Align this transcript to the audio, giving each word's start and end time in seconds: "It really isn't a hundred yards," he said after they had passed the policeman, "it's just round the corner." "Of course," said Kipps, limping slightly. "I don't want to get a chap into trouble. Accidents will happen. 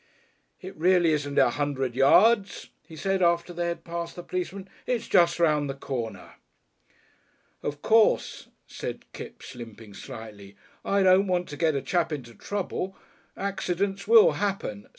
"It 0.61 0.75
really 0.75 1.11
isn't 1.11 1.37
a 1.37 1.51
hundred 1.51 1.93
yards," 1.95 2.71
he 2.87 2.95
said 2.95 3.21
after 3.21 3.53
they 3.53 3.67
had 3.67 3.83
passed 3.83 4.15
the 4.15 4.23
policeman, 4.23 4.67
"it's 4.87 5.07
just 5.07 5.39
round 5.39 5.69
the 5.69 5.75
corner." 5.75 6.37
"Of 7.61 7.83
course," 7.83 8.47
said 8.65 9.05
Kipps, 9.13 9.53
limping 9.53 9.93
slightly. 9.93 10.55
"I 10.83 11.03
don't 11.03 11.27
want 11.27 11.47
to 11.49 11.55
get 11.55 11.75
a 11.75 11.83
chap 11.83 12.11
into 12.11 12.33
trouble. 12.33 12.97
Accidents 13.37 14.07
will 14.07 14.31
happen. 14.31 14.87